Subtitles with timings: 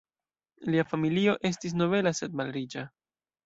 [0.75, 2.89] Lia familio estis nobela sed malriĉa.